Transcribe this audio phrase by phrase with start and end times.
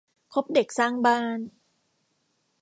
[0.33, 1.39] คบเด็กสร้างบ้าน